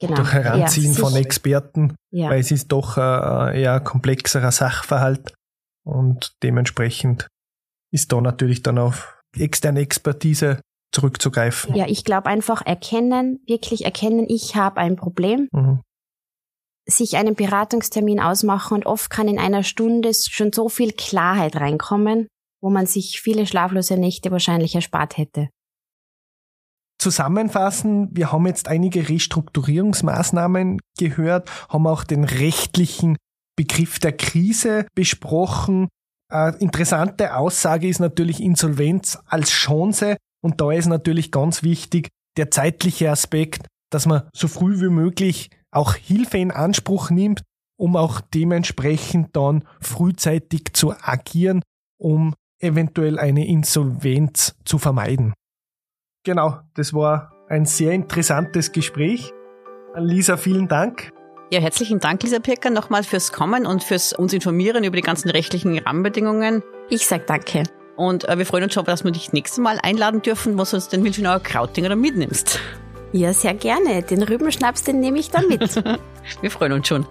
Genau. 0.00 0.16
Durch 0.16 0.32
Heranziehen 0.32 0.92
ja, 0.92 0.98
von 0.98 1.14
Experten, 1.14 1.94
ja. 2.10 2.28
weil 2.28 2.40
es 2.40 2.50
ist 2.50 2.68
doch 2.68 2.98
ein 2.98 3.54
eher 3.54 3.80
komplexerer 3.80 4.50
Sachverhalt 4.50 5.34
und 5.84 6.32
dementsprechend 6.42 7.28
ist 7.92 8.10
da 8.12 8.20
natürlich 8.20 8.62
dann 8.62 8.78
auf 8.78 9.22
externe 9.42 9.80
Expertise 9.80 10.60
zurückzugreifen. 10.92 11.74
Ja, 11.74 11.86
ich 11.88 12.04
glaube 12.04 12.26
einfach 12.26 12.64
erkennen, 12.64 13.40
wirklich 13.46 13.84
erkennen, 13.84 14.26
ich 14.28 14.56
habe 14.56 14.80
ein 14.80 14.96
Problem. 14.96 15.48
Mhm. 15.52 15.80
Sich 16.86 17.16
einen 17.16 17.34
Beratungstermin 17.34 18.20
ausmachen 18.20 18.74
und 18.74 18.86
oft 18.86 19.10
kann 19.10 19.26
in 19.26 19.38
einer 19.38 19.62
Stunde 19.62 20.12
schon 20.14 20.52
so 20.52 20.68
viel 20.68 20.92
Klarheit 20.92 21.56
reinkommen, 21.56 22.28
wo 22.62 22.70
man 22.70 22.86
sich 22.86 23.20
viele 23.20 23.46
schlaflose 23.46 23.96
Nächte 23.96 24.30
wahrscheinlich 24.30 24.74
erspart 24.74 25.16
hätte 25.16 25.48
zusammenfassen, 27.04 28.08
wir 28.12 28.32
haben 28.32 28.46
jetzt 28.46 28.66
einige 28.66 29.08
Restrukturierungsmaßnahmen 29.08 30.80
gehört, 30.98 31.50
haben 31.68 31.86
auch 31.86 32.02
den 32.02 32.24
rechtlichen 32.24 33.18
Begriff 33.56 33.98
der 33.98 34.12
Krise 34.12 34.86
besprochen. 34.94 35.88
Eine 36.34 36.56
interessante 36.56 37.36
Aussage 37.36 37.86
ist 37.86 38.00
natürlich 38.00 38.42
Insolvenz 38.42 39.20
als 39.26 39.50
Chance 39.50 40.16
und 40.42 40.60
da 40.60 40.72
ist 40.72 40.86
natürlich 40.86 41.30
ganz 41.30 41.62
wichtig 41.62 42.08
der 42.36 42.50
zeitliche 42.50 43.08
Aspekt, 43.08 43.68
dass 43.92 44.06
man 44.06 44.22
so 44.34 44.48
früh 44.48 44.80
wie 44.80 44.88
möglich 44.88 45.50
auch 45.70 45.94
Hilfe 45.94 46.38
in 46.38 46.50
Anspruch 46.50 47.10
nimmt, 47.10 47.42
um 47.78 47.94
auch 47.94 48.20
dementsprechend 48.20 49.36
dann 49.36 49.62
frühzeitig 49.80 50.72
zu 50.72 50.92
agieren, 51.00 51.62
um 52.00 52.34
eventuell 52.60 53.20
eine 53.20 53.46
Insolvenz 53.46 54.56
zu 54.64 54.78
vermeiden. 54.78 55.34
Genau, 56.24 56.58
das 56.74 56.92
war 56.92 57.30
ein 57.48 57.64
sehr 57.64 57.92
interessantes 57.92 58.72
Gespräch. 58.72 59.32
Lisa, 59.94 60.36
vielen 60.36 60.66
Dank. 60.66 61.12
Ja, 61.50 61.60
herzlichen 61.60 62.00
Dank, 62.00 62.22
Lisa 62.22 62.38
Pirker, 62.38 62.70
nochmal 62.70 63.04
fürs 63.04 63.30
Kommen 63.30 63.66
und 63.66 63.84
fürs 63.84 64.12
uns 64.14 64.32
informieren 64.32 64.82
über 64.82 64.96
die 64.96 65.02
ganzen 65.02 65.30
rechtlichen 65.30 65.78
Rahmenbedingungen. 65.78 66.62
Ich 66.88 67.06
sag 67.06 67.26
danke. 67.26 67.64
Und 67.96 68.28
äh, 68.28 68.38
wir 68.38 68.46
freuen 68.46 68.64
uns 68.64 68.74
schon, 68.74 68.84
dass 68.84 69.04
wir 69.04 69.12
dich 69.12 69.32
nächstes 69.32 69.58
Mal 69.58 69.78
einladen 69.82 70.22
dürfen, 70.22 70.58
was 70.58 70.72
uns 70.72 70.88
den 70.88 71.02
Milchenauer 71.02 71.40
Krautinger 71.40 71.90
da 71.90 71.96
mitnimmst. 71.96 72.58
Ja, 73.12 73.32
sehr 73.32 73.54
gerne. 73.54 74.02
Den 74.02 74.22
Rübenschnaps, 74.22 74.82
den 74.82 75.00
nehme 75.00 75.18
ich 75.18 75.30
dann 75.30 75.46
mit. 75.46 75.84
wir 76.40 76.50
freuen 76.50 76.72
uns 76.72 76.88
schon. 76.88 77.06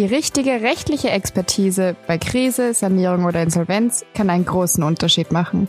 Die 0.00 0.06
richtige 0.06 0.62
rechtliche 0.62 1.10
Expertise 1.10 1.94
bei 2.06 2.16
Krise, 2.16 2.72
Sanierung 2.72 3.26
oder 3.26 3.42
Insolvenz 3.42 4.06
kann 4.14 4.30
einen 4.30 4.46
großen 4.46 4.82
Unterschied 4.82 5.30
machen. 5.30 5.68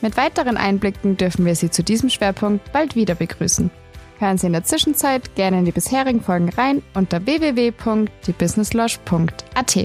Mit 0.00 0.16
weiteren 0.16 0.56
Einblicken 0.56 1.16
dürfen 1.16 1.46
wir 1.46 1.54
Sie 1.54 1.70
zu 1.70 1.84
diesem 1.84 2.10
Schwerpunkt 2.10 2.72
bald 2.72 2.96
wieder 2.96 3.14
begrüßen. 3.14 3.70
Hören 4.18 4.36
Sie 4.36 4.48
in 4.48 4.52
der 4.52 4.64
Zwischenzeit 4.64 5.36
gerne 5.36 5.60
in 5.60 5.64
die 5.64 5.70
bisherigen 5.70 6.22
Folgen 6.22 6.48
rein 6.48 6.82
unter 6.94 7.24
www.diebusinesslounge.at. 7.24 9.76